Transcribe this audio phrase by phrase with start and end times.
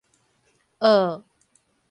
[0.81, 1.23] 澳